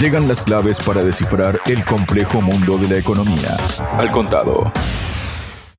Llegan 0.00 0.28
las 0.28 0.42
claves 0.42 0.78
para 0.80 1.04
descifrar 1.04 1.58
el 1.66 1.84
complejo 1.84 2.40
mundo 2.40 2.78
de 2.78 2.88
la 2.88 2.98
economía. 2.98 3.56
Al 3.98 4.10
contado. 4.10 4.72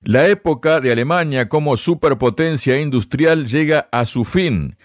La 0.01 0.27
época 0.27 0.79
de 0.79 0.91
Alemania 0.91 1.49
como 1.49 1.77
superpotencia 1.77 2.79
industrial 2.79 3.45
llega 3.47 3.87
a 3.91 4.05
su 4.05 4.25
fin. 4.25 4.77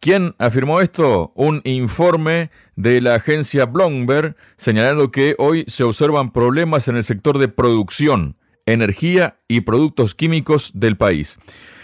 ¿Quién 0.00 0.34
afirmó 0.38 0.80
esto? 0.80 1.32
Un 1.36 1.60
informe 1.64 2.50
de 2.74 3.00
la 3.00 3.14
agencia 3.14 3.66
Bloomberg 3.66 4.36
señalando 4.56 5.10
que 5.10 5.34
hoy 5.38 5.64
se 5.68 5.84
observan 5.84 6.32
problemas 6.32 6.88
en 6.88 6.96
el 6.96 7.04
sector 7.04 7.38
de 7.38 7.48
producción, 7.48 8.36
energía 8.66 9.38
y 9.48 9.60
productos 9.60 10.14
químicos 10.14 10.72
del 10.74 10.96
país. 10.96 11.38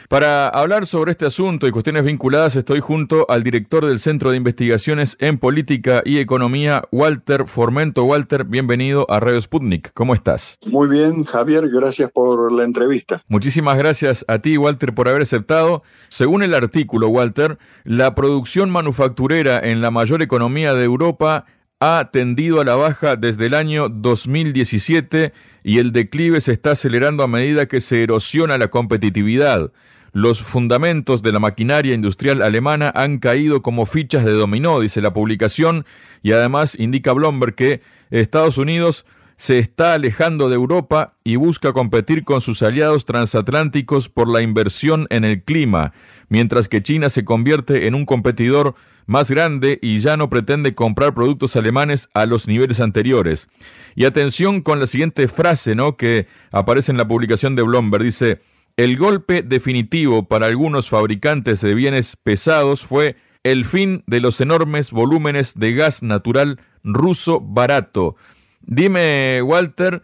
Para 0.09 0.49
hablar 0.49 0.87
sobre 0.87 1.11
este 1.11 1.27
asunto 1.27 1.69
y 1.69 1.71
cuestiones 1.71 2.03
vinculadas, 2.03 2.57
estoy 2.57 2.81
junto 2.81 3.27
al 3.29 3.43
director 3.43 3.85
del 3.85 3.99
Centro 3.99 4.31
de 4.31 4.39
Investigaciones 4.39 5.19
en 5.21 5.37
Política 5.37 6.01
y 6.03 6.17
Economía, 6.17 6.83
Walter 6.91 7.47
Formento. 7.47 8.05
Walter, 8.05 8.45
bienvenido 8.45 9.05
a 9.11 9.21
Radio 9.21 9.39
Sputnik. 9.39 9.93
¿Cómo 9.93 10.15
estás? 10.15 10.59
Muy 10.65 10.89
bien, 10.89 11.25
Javier, 11.25 11.69
gracias 11.69 12.11
por 12.11 12.51
la 12.51 12.65
entrevista. 12.65 13.23
Muchísimas 13.29 13.77
gracias 13.77 14.25
a 14.29 14.39
ti, 14.39 14.57
Walter, 14.57 14.95
por 14.95 15.11
haber 15.11 15.21
aceptado. 15.21 15.83
Según 16.09 16.43
el 16.43 16.55
artículo, 16.55 17.11
Walter, 17.11 17.59
la 17.85 18.15
producción 18.15 18.71
manufacturera 18.71 19.61
en 19.61 19.83
la 19.83 19.91
mayor 19.91 20.23
economía 20.23 20.73
de 20.73 20.85
Europa 20.85 21.45
ha 21.80 22.09
tendido 22.11 22.63
a 22.63 22.65
la 22.65 22.77
baja 22.77 23.16
desde 23.16 23.45
el 23.45 23.52
año 23.52 23.91
2017 23.91 25.35
y 25.63 25.79
el 25.79 25.93
declive 25.93 26.41
se 26.41 26.52
está 26.52 26.71
acelerando 26.71 27.23
a 27.25 27.29
medida 27.29 27.66
que 27.66 27.83
se 27.83 28.02
erosiona 28.02 28.57
la 28.57 28.69
competitividad. 28.69 29.71
Los 30.12 30.43
fundamentos 30.43 31.23
de 31.23 31.33
la 31.33 31.39
maquinaria 31.39 31.95
industrial 31.95 32.43
alemana 32.43 32.91
han 32.95 33.19
caído 33.19 33.62
como 33.62 33.87
fichas 33.87 34.25
de 34.25 34.33
dominó, 34.33 34.80
dice 34.80 35.03
la 35.03 35.12
publicación, 35.12 35.85
y 36.23 36.33
además 36.33 36.77
indica 36.79 37.12
Bloomberg 37.12 37.55
que 37.55 37.83
Estados 38.11 38.59
Unidos 38.59 39.05
se 39.39 39.59
está 39.59 39.95
alejando 39.95 40.49
de 40.49 40.57
Europa 40.57 41.15
y 41.23 41.37
busca 41.37 41.73
competir 41.73 42.24
con 42.24 42.41
sus 42.41 42.60
aliados 42.63 43.05
transatlánticos 43.05 44.09
por 44.09 44.29
la 44.29 44.43
inversión 44.43 45.07
en 45.10 45.24
el 45.24 45.45
clima, 45.45 45.93
mientras 46.29 46.69
que 46.69 46.82
China 46.82 47.09
se 47.09 47.25
convierte 47.25 47.87
en 47.87 47.95
un 47.95 48.04
competidor 48.04 48.75
más 49.07 49.30
grande 49.30 49.79
y 49.80 50.01
ya 50.01 50.16
no 50.16 50.29
pretende 50.29 50.75
comprar 50.75 51.15
productos 51.15 51.54
alemanes 51.54 52.09
a 52.15 52.27
los 52.27 52.49
niveles 52.49 52.80
anteriores. 52.80 53.49
Y 53.95 54.07
atención 54.07 54.60
con 54.60 54.80
la 54.80 54.88
siguiente 54.88 55.29
frase, 55.29 55.77
¿no? 55.77 55.97
que 55.97 56.27
aparece 56.51 56.91
en 56.91 56.99
la 56.99 57.07
publicación 57.07 57.54
de 57.54 57.63
Bloomberg, 57.63 58.02
dice 58.02 58.41
el 58.79 58.96
golpe 58.96 59.43
definitivo 59.43 60.29
para 60.29 60.46
algunos 60.46 60.88
fabricantes 60.88 61.60
de 61.60 61.74
bienes 61.74 62.16
pesados 62.16 62.87
fue 62.87 63.16
el 63.43 63.65
fin 63.65 64.04
de 64.06 64.20
los 64.20 64.41
enormes 64.41 64.93
volúmenes 64.93 65.54
de 65.54 65.75
gas 65.75 66.04
natural 66.04 66.60
ruso 66.84 67.41
barato. 67.41 68.15
Dime, 68.60 69.43
Walter, 69.43 70.03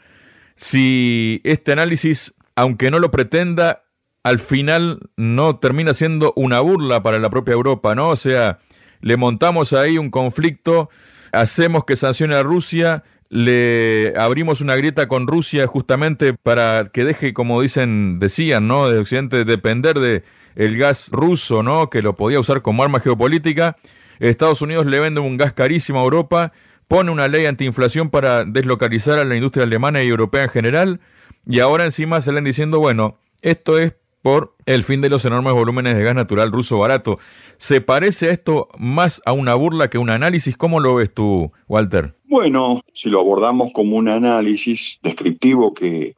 si 0.57 1.41
este 1.45 1.71
análisis, 1.71 2.35
aunque 2.57 2.91
no 2.91 2.99
lo 2.99 3.13
pretenda, 3.13 3.85
al 4.25 4.41
final 4.41 4.99
no 5.17 5.57
termina 5.61 5.95
siendo 5.95 6.33
una 6.35 6.59
burla 6.59 7.01
para 7.01 7.21
la 7.21 7.31
propia 7.31 7.55
Europa, 7.55 7.95
¿no? 7.95 8.09
O 8.09 8.17
sea, 8.17 8.59
le 9.01 9.17
montamos 9.17 9.73
ahí 9.73 9.99
un 9.99 10.11
conflicto, 10.11 10.91
hacemos 11.31 11.85
que 11.85 11.95
sancione 11.95 12.35
a 12.35 12.43
Rusia 12.43 13.05
le 13.35 14.15
abrimos 14.17 14.61
una 14.61 14.77
grieta 14.77 15.09
con 15.09 15.27
Rusia 15.27 15.67
justamente 15.67 16.35
para 16.35 16.91
que 16.93 17.05
deje, 17.05 17.35
como 17.35 17.61
dicen, 17.61 18.21
decían, 18.21 18.69
¿no? 18.69 18.89
De 18.89 19.01
Occidente 19.01 19.45
depender 19.45 19.99
de 19.99 20.23
el 20.55 20.79
gas 20.79 21.09
ruso, 21.11 21.65
¿no? 21.65 21.91
Que 21.91 22.01
lo 22.01 22.15
podía 22.15 22.39
usar 22.39 22.63
como 22.63 22.85
arma 22.85 23.01
geopolítica. 23.01 23.75
Estados 24.21 24.63
Unidos 24.63 24.87
le 24.87 25.01
vende 25.01 25.19
un 25.19 25.37
gas 25.37 25.53
carísimo 25.53 25.99
a 25.99 26.05
Europa, 26.05 26.53
pone 26.87 27.11
una 27.11 27.27
ley 27.27 27.47
antiinflación 27.47 28.09
para 28.09 28.45
deslocalizar 28.45 29.19
a 29.19 29.25
la 29.25 29.35
industria 29.35 29.65
alemana 29.65 30.05
y 30.05 30.07
europea 30.07 30.45
en 30.45 30.51
general, 30.51 31.01
y 31.45 31.59
ahora 31.59 31.87
encima 31.87 32.21
salen 32.21 32.45
diciendo, 32.45 32.79
bueno, 32.79 33.19
esto 33.43 33.81
es 33.81 33.97
por 34.23 34.55
el 34.65 34.85
fin 34.85 35.01
de 35.01 35.11
los 35.11 35.25
enormes 35.25 35.55
volúmenes 35.55 35.97
de 35.97 36.05
gas 36.05 36.15
natural 36.15 36.53
ruso 36.53 36.79
barato. 36.79 37.19
¿Se 37.59 37.81
parece 37.81 38.29
a 38.29 38.31
esto 38.31 38.69
más 38.79 39.21
a 39.27 39.33
una 39.33 39.55
burla 39.55 39.91
que 39.91 39.99
un 39.99 40.09
análisis? 40.09 40.57
¿Cómo 40.57 40.79
lo 40.79 40.95
ves 40.95 41.13
tú, 41.13 41.53
Walter? 41.67 42.15
Bueno, 42.35 42.81
si 42.93 43.11
lo 43.11 43.21
abordamos 43.21 43.69
como 43.73 43.97
un 43.97 44.09
análisis 44.09 44.99
descriptivo 45.05 45.73
que 45.73 46.17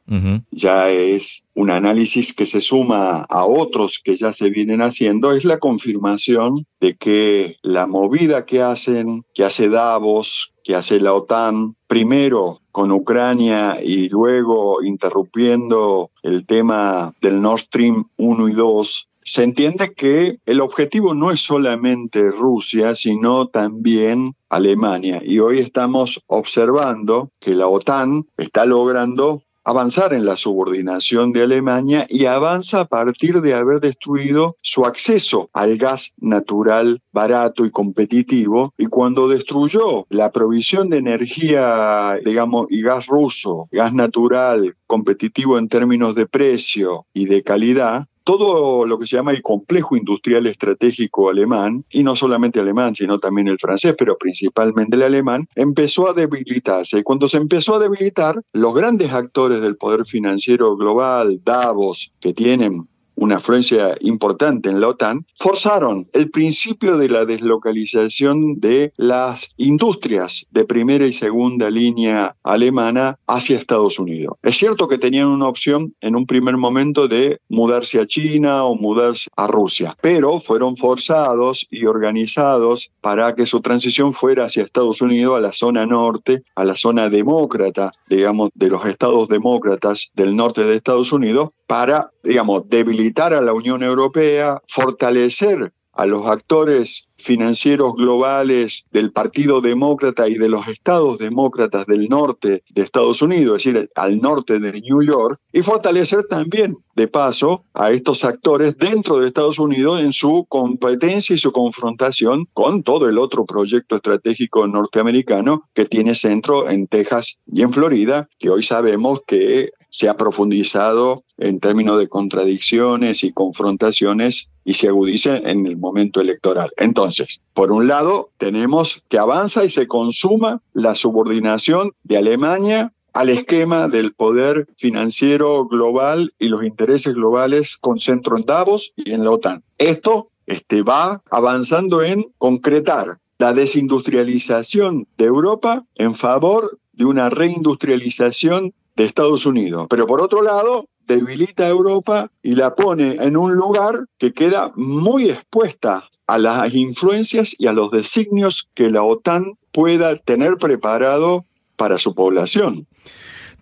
ya 0.49 0.89
es 0.89 1.45
un 1.53 1.69
análisis 1.69 2.33
que 2.33 2.47
se 2.47 2.59
suma 2.59 3.23
a 3.29 3.45
otros 3.45 4.01
que 4.03 4.15
ya 4.15 4.33
se 4.33 4.49
vienen 4.49 4.81
haciendo, 4.81 5.33
es 5.33 5.45
la 5.45 5.59
confirmación 5.59 6.65
de 6.81 6.95
que 6.95 7.57
la 7.61 7.85
movida 7.85 8.47
que 8.47 8.63
hacen, 8.63 9.25
que 9.35 9.43
hace 9.43 9.69
Davos, 9.69 10.53
que 10.63 10.73
hace 10.73 10.99
la 10.99 11.13
OTAN, 11.13 11.75
primero 11.85 12.61
con 12.71 12.91
Ucrania 12.91 13.77
y 13.83 14.09
luego 14.09 14.81
interrumpiendo 14.83 16.09
el 16.23 16.47
tema 16.47 17.13
del 17.21 17.43
Nord 17.43 17.59
Stream 17.59 18.05
1 18.17 18.49
y 18.49 18.53
2, 18.53 19.07
se 19.27 19.43
entiende 19.43 19.93
que 19.93 20.39
el 20.45 20.61
objetivo 20.61 21.13
no 21.13 21.31
es 21.31 21.41
solamente 21.41 22.31
Rusia, 22.31 22.95
sino 22.95 23.49
también 23.49 24.35
Alemania. 24.47 25.21
Y 25.21 25.39
hoy 25.39 25.59
estamos 25.59 26.23
observando 26.27 27.31
que 27.41 27.53
la 27.53 27.67
OTAN 27.67 28.25
está 28.37 28.65
logrando 28.65 29.43
avanzar 29.65 30.13
en 30.13 30.25
la 30.25 30.37
subordinación 30.37 31.33
de 31.33 31.43
Alemania 31.43 32.07
y 32.07 32.23
avanza 32.23 32.79
a 32.79 32.85
partir 32.85 33.41
de 33.41 33.53
haber 33.53 33.81
destruido 33.81 34.55
su 34.61 34.85
acceso 34.85 35.49
al 35.51 35.75
gas 35.75 36.13
natural 36.15 37.01
barato 37.11 37.65
y 37.65 37.69
competitivo 37.69 38.73
y 38.77 38.85
cuando 38.85 39.27
destruyó 39.27 40.05
la 40.09 40.31
provisión 40.31 40.89
de 40.89 40.99
energía, 40.99 42.17
digamos, 42.23 42.67
y 42.69 42.81
gas 42.81 43.07
ruso, 43.07 43.67
gas 43.69 43.93
natural 43.93 44.77
competitivo 44.87 45.57
en 45.57 45.67
términos 45.67 46.15
de 46.15 46.27
precio 46.27 47.05
y 47.13 47.25
de 47.25 47.43
calidad, 47.43 48.07
todo 48.27 48.85
lo 48.85 48.99
que 48.99 49.07
se 49.07 49.15
llama 49.15 49.31
el 49.31 49.41
complejo 49.41 49.95
industrial 49.95 50.47
estratégico 50.47 51.29
alemán, 51.29 51.85
y 51.89 52.03
no 52.03 52.13
solamente 52.13 52.59
alemán, 52.59 52.93
sino 52.93 53.19
también 53.19 53.47
el 53.47 53.57
francés, 53.57 53.95
pero 53.97 54.17
principalmente 54.17 54.97
el 54.97 55.03
alemán, 55.03 55.47
empezó 55.55 56.09
a 56.09 56.13
debilitarse. 56.13 56.99
Y 56.99 57.03
cuando 57.03 57.29
se 57.29 57.37
empezó 57.37 57.75
a 57.75 57.79
debilitar, 57.79 58.41
los 58.51 58.75
grandes 58.75 59.13
actores 59.13 59.61
del 59.61 59.77
poder 59.77 60.05
financiero 60.05 60.75
global, 60.75 61.39
Davos, 61.45 62.11
que 62.19 62.33
tienen 62.33 62.89
una 63.17 63.37
afluencia 63.37 63.97
importante 64.01 64.69
en 64.69 64.79
la 64.79 64.89
OTAN, 64.89 65.25
forzaron 65.37 66.07
el 66.13 66.29
principio 66.29 66.97
de 66.97 67.09
la 67.09 67.25
deslocalización 67.25 68.59
de 68.59 68.93
las 68.95 69.53
industrias 69.57 70.45
de 70.51 70.65
primera 70.65 71.05
y 71.05 71.11
segunda 71.11 71.69
línea 71.69 72.35
alemana 72.43 73.19
hacia 73.27 73.57
Estados 73.57 73.99
Unidos. 73.99 74.37
Es 74.43 74.57
cierto 74.57 74.87
que 74.87 74.97
tenían 74.97 75.27
una 75.27 75.47
opción 75.47 75.93
en 75.99 76.15
un 76.15 76.25
primer 76.25 76.57
momento 76.57 77.07
de 77.07 77.41
mudarse 77.49 77.99
a 77.99 78.05
China 78.05 78.63
o 78.63 78.75
mudarse 78.75 79.29
a 79.35 79.47
Rusia, 79.47 79.97
pero 80.01 80.39
fueron 80.39 80.77
forzados 80.77 81.67
y 81.71 81.85
organizados 81.85 82.91
para 83.01 83.33
que 83.33 83.45
su 83.45 83.61
transición 83.61 84.13
fuera 84.13 84.45
hacia 84.45 84.63
Estados 84.63 85.01
Unidos, 85.01 85.37
a 85.37 85.41
la 85.41 85.53
zona 85.53 85.85
norte, 85.85 86.43
a 86.55 86.63
la 86.63 86.75
zona 86.75 87.09
demócrata, 87.09 87.93
digamos, 88.09 88.51
de 88.53 88.69
los 88.69 88.85
estados 88.85 89.27
demócratas 89.27 90.11
del 90.15 90.35
norte 90.35 90.63
de 90.63 90.75
Estados 90.75 91.11
Unidos, 91.11 91.49
para, 91.65 92.11
digamos, 92.23 92.67
debilitar 92.69 93.33
a 93.33 93.41
la 93.41 93.53
Unión 93.53 93.83
Europea, 93.83 94.61
fortalecer 94.67 95.73
a 95.97 96.05
los 96.05 96.27
actores 96.27 97.09
financieros 97.17 97.95
globales 97.95 98.85
del 98.91 99.11
Partido 99.11 99.59
Demócrata 99.59 100.29
y 100.29 100.35
de 100.35 100.47
los 100.47 100.67
estados 100.67 101.17
demócratas 101.17 101.87
del 101.87 102.07
norte 102.07 102.63
de 102.69 102.81
Estados 102.83 103.21
Unidos, 103.23 103.65
es 103.65 103.73
decir, 103.73 103.89
al 103.95 104.19
norte 104.19 104.59
de 104.59 104.79
New 104.79 105.01
York, 105.01 105.39
y 105.51 105.63
fortalecer 105.63 106.25
también, 106.25 106.77
de 106.95 107.07
paso, 107.07 107.63
a 107.73 107.91
estos 107.91 108.23
actores 108.23 108.77
dentro 108.77 109.17
de 109.17 109.27
Estados 109.27 109.57
Unidos 109.57 109.99
en 109.99 110.13
su 110.13 110.45
competencia 110.47 111.33
y 111.33 111.39
su 111.39 111.51
confrontación 111.51 112.47
con 112.53 112.83
todo 112.83 113.09
el 113.09 113.17
otro 113.17 113.45
proyecto 113.45 113.95
estratégico 113.95 114.67
norteamericano 114.67 115.63
que 115.73 115.85
tiene 115.85 116.13
centro 116.13 116.69
en 116.69 116.87
Texas 116.87 117.39
y 117.51 117.63
en 117.63 117.73
Florida, 117.73 118.29
que 118.37 118.49
hoy 118.51 118.63
sabemos 118.63 119.21
que 119.25 119.71
se 119.89 120.09
ha 120.09 120.17
profundizado 120.17 121.23
en 121.37 121.59
términos 121.59 121.99
de 121.99 122.07
contradicciones 122.07 123.23
y 123.23 123.31
confrontaciones 123.31 124.51
y 124.65 124.73
se 124.73 124.87
agudiza 124.87 125.37
en 125.37 125.65
el 125.65 125.77
momento 125.77 126.21
electoral. 126.21 126.71
Entonces, 126.77 127.39
por 127.53 127.71
un 127.71 127.87
lado, 127.87 128.29
tenemos 128.37 129.03
que 129.07 129.17
avanza 129.17 129.63
y 129.63 129.69
se 129.69 129.87
consuma 129.87 130.61
la 130.73 130.95
subordinación 130.95 131.93
de 132.03 132.17
Alemania 132.17 132.93
al 133.13 133.29
esquema 133.29 133.87
del 133.87 134.13
poder 134.13 134.67
financiero 134.77 135.65
global 135.65 136.33
y 136.37 136.49
los 136.49 136.63
intereses 136.63 137.15
globales 137.15 137.77
con 137.77 137.97
centro 137.97 138.37
en 138.37 138.45
Davos 138.45 138.93
y 138.95 139.11
en 139.11 139.23
la 139.23 139.31
OTAN. 139.31 139.63
Esto 139.77 140.29
este, 140.45 140.83
va 140.83 141.23
avanzando 141.31 142.03
en 142.03 142.27
concretar 142.37 143.17
la 143.39 143.53
desindustrialización 143.53 145.07
de 145.17 145.25
Europa 145.25 145.85
en 145.95 146.15
favor 146.15 146.77
de 146.93 147.05
una 147.05 147.29
reindustrialización 147.29 148.73
de 148.97 149.05
Estados 149.05 149.45
Unidos. 149.45 149.87
Pero 149.89 150.07
por 150.07 150.21
otro 150.21 150.41
lado, 150.41 150.89
debilita 151.07 151.63
a 151.63 151.69
Europa 151.69 152.31
y 152.43 152.55
la 152.55 152.75
pone 152.75 153.13
en 153.23 153.37
un 153.37 153.53
lugar 153.53 154.07
que 154.17 154.33
queda 154.33 154.73
muy 154.75 155.29
expuesta 155.29 156.09
a 156.25 156.37
las 156.37 156.73
influencias 156.73 157.55
y 157.57 157.67
a 157.67 157.73
los 157.73 157.91
designios 157.91 158.67
que 158.73 158.89
la 158.89 159.03
OTAN 159.03 159.53
pueda 159.71 160.17
tener 160.17 160.57
preparado 160.57 161.45
para 161.77 161.99
su 161.99 162.13
población. 162.13 162.87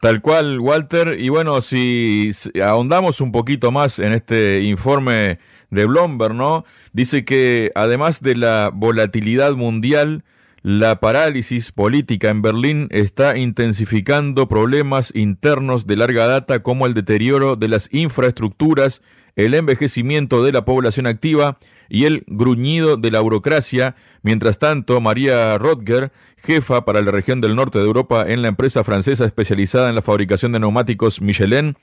Tal 0.01 0.21
cual, 0.21 0.59
Walter. 0.59 1.19
Y 1.19 1.29
bueno, 1.29 1.61
si 1.61 2.31
ahondamos 2.63 3.21
un 3.21 3.31
poquito 3.31 3.71
más 3.71 3.99
en 3.99 4.13
este 4.13 4.63
informe 4.63 5.39
de 5.69 5.85
Bloomberg, 5.85 6.33
¿no? 6.33 6.63
Dice 6.93 7.25
que 7.25 7.71
además 7.75 8.21
de 8.21 8.35
la 8.35 8.71
volatilidad 8.73 9.53
mundial, 9.53 10.23
la 10.65 10.99
parálisis 10.99 11.71
política 11.71 12.31
en 12.31 12.41
Berlín 12.41 12.87
está 12.89 13.37
intensificando 13.37 14.47
problemas 14.47 15.13
internos 15.13 15.85
de 15.85 15.95
larga 15.95 16.25
data 16.25 16.63
como 16.63 16.87
el 16.87 16.95
deterioro 16.95 17.55
de 17.55 17.67
las 17.67 17.87
infraestructuras, 17.93 19.03
el 19.35 19.53
envejecimiento 19.53 20.43
de 20.43 20.51
la 20.51 20.65
población 20.65 21.05
activa 21.05 21.59
y 21.87 22.05
el 22.05 22.23
gruñido 22.25 22.97
de 22.97 23.11
la 23.11 23.19
burocracia. 23.19 23.95
Mientras 24.23 24.57
tanto, 24.57 24.99
María 25.01 25.55
Rodger, 25.59 26.11
jefa 26.37 26.83
para 26.83 27.03
la 27.03 27.11
región 27.11 27.41
del 27.41 27.55
norte 27.55 27.77
de 27.77 27.85
Europa 27.85 28.25
en 28.27 28.41
la 28.41 28.47
empresa 28.47 28.83
francesa 28.83 29.23
especializada 29.23 29.89
en 29.89 29.93
la 29.93 30.01
fabricación 30.01 30.51
de 30.51 30.61
neumáticos 30.61 31.21
Michelin, 31.21 31.75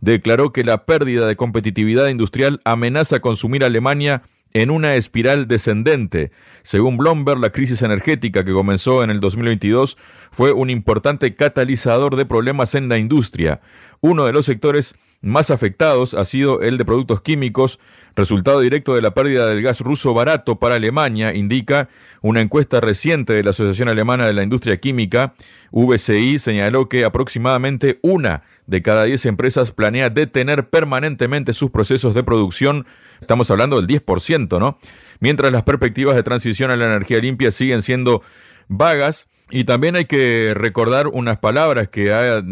declaró 0.00 0.52
que 0.52 0.64
la 0.64 0.86
pérdida 0.86 1.28
de 1.28 1.36
competitividad 1.36 2.08
industrial 2.08 2.60
amenaza 2.64 3.20
consumir 3.20 3.62
a 3.62 3.68
Alemania 3.68 4.22
en 4.54 4.70
una 4.70 4.94
espiral 4.94 5.48
descendente. 5.48 6.30
Según 6.62 6.96
Bloomberg, 6.96 7.40
la 7.40 7.50
crisis 7.50 7.82
energética 7.82 8.44
que 8.44 8.52
comenzó 8.52 9.02
en 9.02 9.10
el 9.10 9.20
2022 9.20 9.98
fue 10.30 10.52
un 10.52 10.70
importante 10.70 11.34
catalizador 11.34 12.16
de 12.16 12.24
problemas 12.24 12.74
en 12.74 12.88
la 12.88 12.96
industria. 12.96 13.60
Uno 14.00 14.24
de 14.24 14.32
los 14.32 14.46
sectores 14.46 14.94
más 15.24 15.50
afectados 15.50 16.14
ha 16.14 16.24
sido 16.24 16.60
el 16.60 16.78
de 16.78 16.84
productos 16.84 17.22
químicos, 17.22 17.80
resultado 18.14 18.60
directo 18.60 18.94
de 18.94 19.02
la 19.02 19.14
pérdida 19.14 19.46
del 19.46 19.62
gas 19.62 19.80
ruso 19.80 20.14
barato 20.14 20.56
para 20.56 20.76
Alemania, 20.76 21.34
indica 21.34 21.88
una 22.20 22.40
encuesta 22.40 22.80
reciente 22.80 23.32
de 23.32 23.42
la 23.42 23.50
Asociación 23.50 23.88
Alemana 23.88 24.26
de 24.26 24.34
la 24.34 24.42
Industria 24.42 24.78
Química, 24.78 25.34
VCI, 25.72 26.38
señaló 26.38 26.88
que 26.88 27.04
aproximadamente 27.04 27.98
una 28.02 28.42
de 28.66 28.82
cada 28.82 29.04
diez 29.04 29.26
empresas 29.26 29.72
planea 29.72 30.10
detener 30.10 30.68
permanentemente 30.68 31.52
sus 31.52 31.70
procesos 31.70 32.14
de 32.14 32.22
producción, 32.22 32.86
estamos 33.20 33.50
hablando 33.50 33.80
del 33.80 33.86
10%, 33.86 34.58
¿no? 34.58 34.78
Mientras 35.20 35.52
las 35.52 35.64
perspectivas 35.64 36.14
de 36.14 36.22
transición 36.22 36.70
a 36.70 36.76
la 36.76 36.86
energía 36.86 37.18
limpia 37.18 37.50
siguen 37.50 37.82
siendo 37.82 38.22
vagas, 38.68 39.28
y 39.50 39.64
también 39.64 39.94
hay 39.94 40.06
que 40.06 40.52
recordar 40.54 41.08
unas 41.08 41.38
palabras 41.38 41.88
que 41.88 42.12
ha 42.12 42.42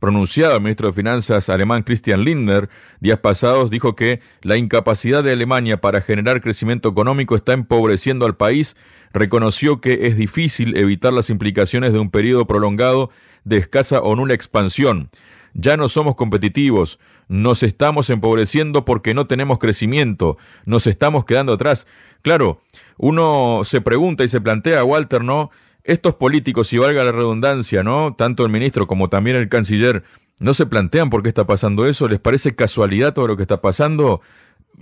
pronunciado 0.00 0.56
el 0.56 0.62
ministro 0.62 0.88
de 0.88 0.94
Finanzas 0.94 1.48
alemán 1.48 1.82
Christian 1.82 2.24
Lindner 2.24 2.68
días 2.98 3.20
pasados. 3.20 3.70
Dijo 3.70 3.94
que 3.94 4.20
la 4.42 4.56
incapacidad 4.56 5.22
de 5.22 5.32
Alemania 5.32 5.80
para 5.80 6.00
generar 6.00 6.40
crecimiento 6.40 6.88
económico 6.88 7.36
está 7.36 7.52
empobreciendo 7.52 8.26
al 8.26 8.36
país. 8.36 8.76
Reconoció 9.12 9.80
que 9.80 10.06
es 10.08 10.16
difícil 10.16 10.76
evitar 10.76 11.12
las 11.12 11.30
implicaciones 11.30 11.92
de 11.92 12.00
un 12.00 12.10
periodo 12.10 12.46
prolongado 12.46 13.10
de 13.44 13.58
escasa 13.58 14.00
o 14.00 14.16
nula 14.16 14.34
expansión. 14.34 15.08
Ya 15.54 15.76
no 15.76 15.88
somos 15.88 16.14
competitivos, 16.14 16.98
nos 17.28 17.62
estamos 17.62 18.10
empobreciendo 18.10 18.84
porque 18.84 19.14
no 19.14 19.26
tenemos 19.26 19.58
crecimiento, 19.58 20.36
nos 20.64 20.86
estamos 20.86 21.24
quedando 21.24 21.52
atrás. 21.52 21.86
Claro, 22.22 22.60
uno 22.98 23.62
se 23.64 23.80
pregunta 23.80 24.24
y 24.24 24.28
se 24.28 24.40
plantea, 24.40 24.84
Walter, 24.84 25.24
¿no? 25.24 25.50
Estos 25.84 26.14
políticos, 26.14 26.72
y 26.72 26.78
valga 26.78 27.04
la 27.04 27.12
redundancia, 27.12 27.82
¿no? 27.82 28.14
Tanto 28.14 28.44
el 28.44 28.52
ministro 28.52 28.86
como 28.86 29.08
también 29.08 29.36
el 29.36 29.48
canciller, 29.48 30.04
no 30.38 30.54
se 30.54 30.66
plantean 30.66 31.10
por 31.10 31.22
qué 31.22 31.28
está 31.28 31.46
pasando 31.46 31.86
eso, 31.86 32.08
les 32.08 32.18
parece 32.18 32.54
casualidad 32.54 33.12
todo 33.12 33.26
lo 33.26 33.36
que 33.36 33.42
está 33.42 33.60
pasando 33.60 34.20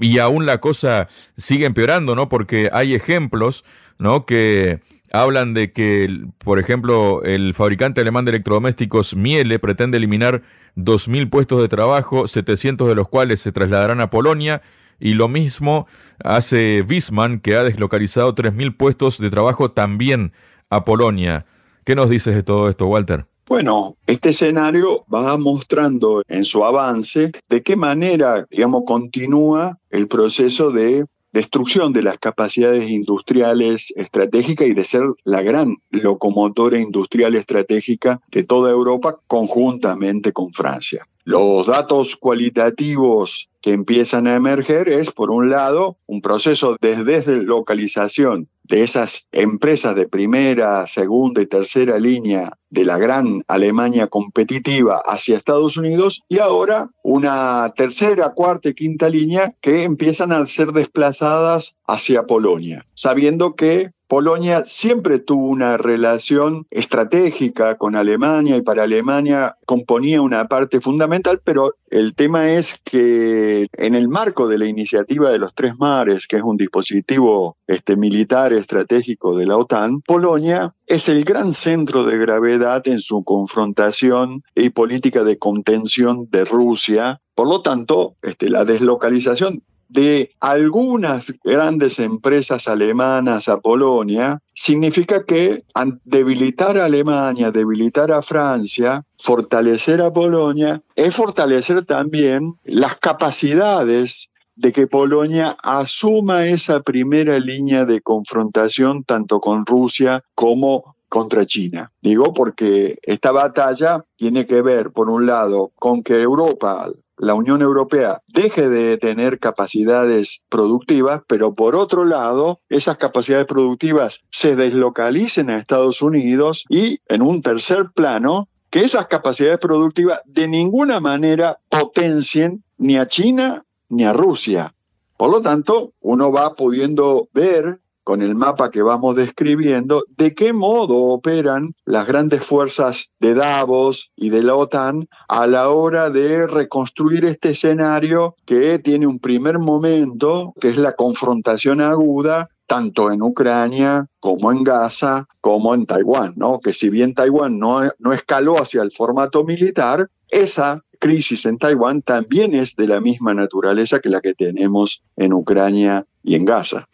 y 0.01 0.19
aún 0.19 0.47
la 0.47 0.59
cosa 0.59 1.09
sigue 1.37 1.67
empeorando, 1.67 2.15
¿no? 2.15 2.29
Porque 2.29 2.71
hay 2.73 2.95
ejemplos, 2.95 3.65
¿no? 3.99 4.25
Que 4.27 4.81
hablan 5.13 5.55
de 5.55 5.73
que, 5.73 6.27
por 6.39 6.59
ejemplo, 6.59 7.23
el 7.25 7.55
fabricante 7.55 8.01
alemán 8.01 8.25
de 8.25 8.33
electrodomésticos 8.33 9.17
Miele 9.17 9.59
pretende 9.59 9.97
eliminar 9.97 10.43
2.000 10.77 11.31
puestos 11.31 11.61
de 11.61 11.69
trabajo, 11.69 12.29
700 12.29 12.89
de 12.89 12.95
los 12.95 13.09
cuales 13.09 13.41
se 13.41 13.53
trasladarán 13.53 14.01
a 14.01 14.11
Polonia, 14.11 14.63
y 15.01 15.15
lo 15.15 15.29
mismo 15.29 15.87
hace 16.23 16.85
Wisman, 16.89 17.41
que 17.41 17.57
ha 17.57 17.63
deslocalizado 17.65 18.35
3.000 18.35 18.77
puestos 18.77 19.19
de 19.19 19.31
trabajo 19.31 19.71
también 19.71 20.33
a 20.71 20.85
Polonia. 20.85 21.47
¿Qué 21.85 21.95
nos 21.95 22.11
dices 22.11 22.35
de 22.35 22.43
todo 22.43 22.69
esto, 22.69 22.87
Walter? 22.87 23.27
Bueno, 23.47 23.97
este 24.07 24.31
escenario 24.31 25.07
va 25.13 25.39
mostrando 25.39 26.23
en 26.29 26.45
su 26.45 26.65
avance 26.65 27.33
de 27.49 27.63
qué 27.63 27.77
manera, 27.77 28.47
digamos, 28.51 28.83
continúa 28.87 29.79
el 29.89 30.07
proceso 30.07 30.71
de 30.71 31.07
destrucción 31.33 31.93
de 31.93 32.03
las 32.03 32.19
capacidades 32.19 32.91
industriales 32.91 33.93
estratégicas 33.97 34.69
y 34.69 34.75
de 34.75 34.85
ser 34.85 35.03
la 35.25 35.43
gran 35.43 35.77
locomotora 35.91 36.79
industrial 36.79 37.35
estratégica 37.37 38.21
de 38.31 38.45
toda 38.45 38.71
Europa 38.71 39.19
conjuntamente 39.27 40.33
con 40.33 40.53
Francia. 40.53 41.07
Los 41.25 41.67
datos 41.67 42.17
cualitativos 42.17 43.49
que 43.61 43.73
empiezan 43.73 44.27
a 44.27 44.37
emerger 44.37 44.89
es, 44.89 45.11
por 45.11 45.31
un 45.31 45.51
lado, 45.51 45.97
un 46.07 46.21
proceso 46.23 46.77
de 46.81 47.05
deslocalización 47.05 48.49
de 48.69 48.83
esas 48.83 49.29
empresas 49.33 49.97
de 49.97 50.07
primera, 50.07 50.87
segunda 50.87 51.41
y 51.41 51.47
tercera 51.47 51.99
línea 51.99 52.53
de 52.71 52.85
la 52.85 52.99
gran 52.99 53.43
Alemania 53.49 54.09
competitiva 54.09 55.01
hacia 55.05 55.37
Estados 55.37 55.77
Unidos 55.77 56.23
y 56.29 56.39
ahora 56.39 56.91
una 57.03 57.73
tercera, 57.75 58.35
cuarta 58.35 58.69
y 58.69 58.75
quinta 58.75 59.09
línea 59.09 59.55
que 59.61 59.85
empiezan 59.85 60.33
a 60.33 60.47
ser 60.47 60.73
desplazadas 60.73 61.77
hacia 61.87 62.25
Polonia, 62.25 62.87
sabiendo 62.95 63.55
que 63.55 63.91
Polonia 64.09 64.65
siempre 64.65 65.19
tuvo 65.19 65.49
una 65.49 65.77
relación 65.77 66.67
estratégica 66.71 67.77
con 67.77 67.95
Alemania 67.95 68.57
y 68.57 68.63
para 68.63 68.85
Alemania 68.85 69.59
componía 69.67 70.23
una 70.23 70.49
parte 70.49 70.81
fundamental, 70.81 71.43
pero 71.45 71.75
el 71.91 72.15
tema 72.15 72.51
es 72.51 72.81
que 72.85 73.67
en 73.73 73.95
el 73.95 74.09
marco 74.09 74.49
de 74.49 74.57
la 74.57 74.67
iniciativa 74.67 75.31
de 75.31 75.39
los 75.39 75.55
Tres 75.55 75.79
Mares, 75.79 76.27
que 76.27 76.37
es 76.37 76.43
un 76.43 76.57
dispositivo 76.57 77.59
este, 77.67 77.97
militar 77.97 78.55
estratégico 78.55 79.37
de 79.37 79.47
la 79.47 79.59
OTAN, 79.59 80.01
Polonia 80.01 80.75
es 80.87 81.11
el 81.11 81.23
gran 81.25 81.53
centro 81.53 82.05
de 82.05 82.17
gravedad 82.17 82.89
en 82.89 83.01
su 83.01 83.23
confrontación 83.25 84.43
y 84.55 84.71
política 84.71 85.23
de 85.23 85.37
contención 85.37 86.29
de 86.31 86.47
Rusia. 86.47 87.21
Por 87.35 87.47
lo 87.47 87.61
tanto, 87.61 88.17
este, 88.23 88.49
la 88.49 88.65
deslocalización 88.65 89.63
de 89.89 90.31
algunas 90.41 91.35
grandes 91.43 91.99
empresas 91.99 92.69
alemanas 92.69 93.49
a 93.49 93.59
Polonia 93.59 94.41
significa 94.55 95.25
que 95.25 95.65
debilitar 96.05 96.77
a 96.79 96.85
Alemania, 96.85 97.51
debilitar 97.51 98.13
a 98.13 98.23
Francia, 98.23 99.05
fortalecer 99.19 100.03
a 100.03 100.13
Polonia, 100.13 100.83
es 100.95 101.15
fortalecer 101.15 101.85
también 101.85 102.55
las 102.65 102.97
capacidades 102.97 104.29
de 104.57 104.73
que 104.73 104.89
Polonia 104.89 105.57
asuma 105.63 106.47
esa 106.47 106.81
primera 106.81 107.39
línea 107.39 107.85
de 107.85 108.01
confrontación 108.01 109.05
tanto 109.05 109.41
con 109.41 109.65
Rusia 109.65 110.25
como 110.35 110.97
contra 111.09 111.47
China. 111.47 111.93
Digo 112.03 112.35
porque 112.35 112.99
esta 113.03 113.33
batalla 113.33 114.05
tiene 114.17 114.47
que 114.47 114.61
ver, 114.61 114.91
por 114.91 115.09
un 115.09 115.27
lado, 115.27 115.71
con 115.77 116.03
que 116.03 116.21
Europa 116.21 116.91
la 117.19 117.35
Unión 117.35 117.63
Europea 117.63 118.23
deje 118.29 118.69
de 118.69 118.97
tener 118.97 119.39
capacidades 119.39 120.45
productivas, 120.49 121.23
pero 121.27 121.55
por 121.55 121.77
otro 121.77 122.05
lado, 122.05 122.61
esas 122.69 122.97
capacidades 122.97 123.47
productivas 123.47 124.21
se 124.31 124.57
deslocalicen 124.57 125.51
a 125.51 125.59
Estados 125.59 126.03
Unidos 126.03 126.65
y, 126.69 127.01
en 127.09 127.23
un 127.23 127.43
tercer 127.43 127.91
plano, 127.95 128.49
que 128.71 128.81
esas 128.81 129.07
capacidades 129.07 129.59
productivas 129.59 130.21
de 130.27 130.47
ninguna 130.47 131.01
manera 131.01 131.59
potencien 131.69 132.63
ni 132.77 132.99
a 132.99 133.09
China 133.09 133.65
ni 133.89 134.05
a 134.05 134.13
Rusia. 134.13 134.75
Por 135.17 135.31
lo 135.31 135.43
tanto, 135.43 135.93
uno 136.01 136.31
va 136.31 136.55
pudiendo 136.55 137.29
ver 137.33 137.81
con 138.09 138.23
el 138.23 138.35
mapa 138.35 138.71
que 138.71 138.81
vamos 138.81 139.17
describiendo, 139.17 140.03
de 140.17 140.35
qué 140.35 140.55
modo 140.55 140.97
operan 140.97 141.75
las 141.85 142.07
grandes 142.07 142.43
fuerzas 142.43 143.11
de 143.21 143.35
Davos 143.35 144.13
y 144.17 144.31
de 144.31 144.43
la 144.43 144.55
OTAN 144.55 145.11
a 145.29 145.47
la 145.47 145.69
hora 145.69 146.09
de 146.09 146.47
reconstruir 146.47 147.27
este 147.27 147.51
escenario 147.51 148.35
que 148.47 148.79
tiene 148.79 149.07
un 149.07 149.19
primer 149.19 149.59
momento, 149.59 150.55
que 150.59 150.71
es 150.71 150.79
la 150.79 150.95
confrontación 150.95 151.83
aguda 151.83 152.49
tanto 152.67 153.13
en 153.13 153.21
Ucrania 153.21 154.07
como 154.21 154.53
en 154.53 154.65
Gaza, 154.65 155.27
como 155.43 155.75
en 155.75 155.85
Taiwán, 155.85 156.33
¿no? 156.37 156.61
Que 156.61 156.73
si 156.73 156.89
bien 156.89 157.13
Taiwán 157.13 157.59
no, 157.59 157.83
no 157.99 158.15
escaló 158.15 158.55
hacia 158.55 158.81
el 158.81 158.91
formato 158.91 159.45
militar, 159.45 160.09
esa 160.31 160.83
crisis 160.99 161.45
en 161.45 161.59
Taiwán 161.59 162.01
también 162.01 162.55
es 162.55 162.75
de 162.75 162.87
la 162.87 163.03
misma 163.03 163.35
naturaleza 163.35 164.01
que 164.01 164.09
la 164.09 164.23
que 164.23 164.33
tenemos 164.33 165.03
en 165.19 165.35
Ucrania 165.35 166.07
y 166.23 166.37
en 166.37 166.47
Gaza. 166.47 166.89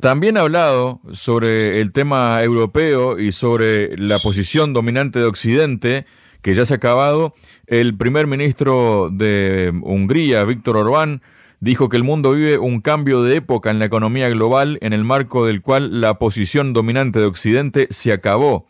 También 0.00 0.36
ha 0.36 0.40
hablado 0.40 1.00
sobre 1.12 1.80
el 1.80 1.92
tema 1.92 2.42
europeo 2.42 3.18
y 3.18 3.32
sobre 3.32 3.96
la 3.96 4.18
posición 4.18 4.72
dominante 4.72 5.18
de 5.18 5.26
Occidente, 5.26 6.06
que 6.42 6.54
ya 6.54 6.66
se 6.66 6.74
ha 6.74 6.76
acabado. 6.76 7.34
El 7.66 7.96
primer 7.96 8.26
ministro 8.26 9.10
de 9.12 9.72
Hungría, 9.82 10.44
Víctor 10.44 10.76
Orbán, 10.76 11.22
dijo 11.60 11.88
que 11.88 11.96
el 11.96 12.02
mundo 12.02 12.32
vive 12.32 12.58
un 12.58 12.80
cambio 12.80 13.22
de 13.22 13.36
época 13.36 13.70
en 13.70 13.78
la 13.78 13.84
economía 13.84 14.28
global 14.28 14.78
en 14.82 14.92
el 14.92 15.04
marco 15.04 15.46
del 15.46 15.62
cual 15.62 16.00
la 16.00 16.18
posición 16.18 16.72
dominante 16.72 17.20
de 17.20 17.26
Occidente 17.26 17.86
se 17.90 18.12
acabó. 18.12 18.68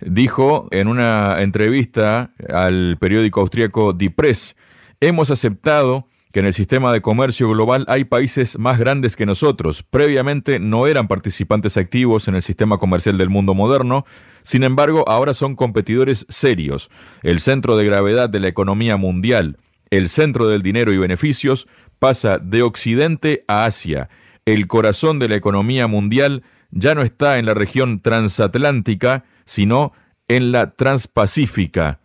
Dijo 0.00 0.68
en 0.72 0.88
una 0.88 1.40
entrevista 1.40 2.32
al 2.52 2.96
periódico 2.98 3.40
austríaco 3.40 3.92
Die 3.92 4.10
Press, 4.10 4.56
hemos 5.00 5.30
aceptado 5.30 6.08
que 6.36 6.40
en 6.40 6.46
el 6.46 6.52
sistema 6.52 6.92
de 6.92 7.00
comercio 7.00 7.48
global 7.48 7.86
hay 7.88 8.04
países 8.04 8.58
más 8.58 8.78
grandes 8.78 9.16
que 9.16 9.24
nosotros. 9.24 9.82
Previamente 9.82 10.58
no 10.58 10.86
eran 10.86 11.08
participantes 11.08 11.78
activos 11.78 12.28
en 12.28 12.34
el 12.34 12.42
sistema 12.42 12.76
comercial 12.76 13.16
del 13.16 13.30
mundo 13.30 13.54
moderno, 13.54 14.04
sin 14.42 14.62
embargo 14.62 15.02
ahora 15.08 15.32
son 15.32 15.56
competidores 15.56 16.26
serios, 16.28 16.90
el 17.22 17.40
centro 17.40 17.78
de 17.78 17.86
gravedad 17.86 18.28
de 18.28 18.40
la 18.40 18.48
economía 18.48 18.98
mundial, 18.98 19.56
el 19.88 20.10
centro 20.10 20.46
del 20.46 20.60
dinero 20.60 20.92
y 20.92 20.98
beneficios, 20.98 21.68
pasa 21.98 22.36
de 22.36 22.60
Occidente 22.60 23.42
a 23.48 23.64
Asia. 23.64 24.10
El 24.44 24.66
corazón 24.66 25.18
de 25.18 25.30
la 25.30 25.36
economía 25.36 25.86
mundial 25.86 26.42
ya 26.70 26.94
no 26.94 27.00
está 27.00 27.38
en 27.38 27.46
la 27.46 27.54
región 27.54 28.00
transatlántica, 28.00 29.24
sino 29.46 29.94
en 30.28 30.52
la 30.52 30.72
transpacífica. 30.72 32.00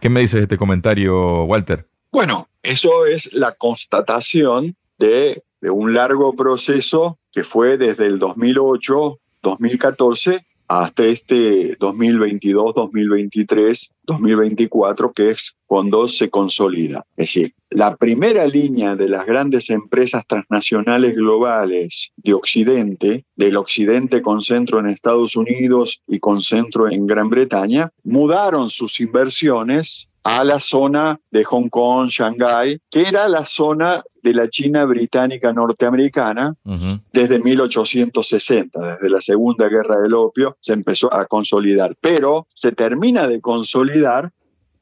¿Qué 0.00 0.08
me 0.08 0.22
dices 0.22 0.40
de 0.40 0.42
este 0.42 0.56
comentario, 0.56 1.44
Walter? 1.44 1.86
Bueno, 2.10 2.48
eso 2.66 3.06
es 3.06 3.32
la 3.32 3.52
constatación 3.52 4.76
de, 4.98 5.42
un 5.62 5.94
largo 5.94 6.34
proceso 6.34 7.18
que 7.32 7.42
fue 7.42 7.76
desde 7.76 8.06
el 8.06 8.18
2008, 8.18 9.18
2014 9.42 10.46
hasta 10.68 11.04
este 11.06 11.76
2022, 11.78 12.74
2023, 12.74 13.94
2024, 14.02 15.12
que 15.12 15.30
es 15.30 15.56
cuando 15.66 16.08
se 16.08 16.28
consolida. 16.28 17.04
Es 17.16 17.26
decir, 17.28 17.54
la 17.70 17.96
primera 17.96 18.46
línea 18.46 18.96
de 18.96 19.08
las 19.08 19.26
grandes 19.26 19.70
empresas 19.70 20.26
transnacionales 20.26 21.14
globales 21.14 22.12
de 22.16 22.34
Occidente, 22.34 23.24
del 23.36 23.56
Occidente 23.56 24.22
con 24.22 24.40
centro 24.40 24.80
en 24.80 24.88
Estados 24.88 25.36
Unidos 25.36 26.02
y 26.06 26.18
con 26.18 26.42
centro 26.42 26.90
en 26.90 27.06
Gran 27.06 27.30
Bretaña, 27.30 27.90
mudaron 28.02 28.68
sus 28.70 29.00
inversiones 29.00 30.08
a 30.26 30.42
la 30.42 30.58
zona 30.58 31.20
de 31.30 31.44
Hong 31.44 31.68
Kong, 31.68 32.08
Shanghái, 32.08 32.80
que 32.90 33.02
era 33.02 33.28
la 33.28 33.44
zona 33.44 34.02
de 34.24 34.34
la 34.34 34.50
China 34.50 34.84
británica 34.84 35.52
norteamericana 35.52 36.56
desde 37.12 37.38
1860, 37.38 38.94
desde 38.94 39.08
la 39.08 39.20
Segunda 39.20 39.68
Guerra 39.68 40.00
del 40.00 40.14
Opio, 40.14 40.56
se 40.58 40.72
empezó 40.72 41.14
a 41.14 41.26
consolidar, 41.26 41.94
pero 42.00 42.48
se 42.52 42.72
termina 42.72 43.28
de 43.28 43.40
consolidar 43.40 44.32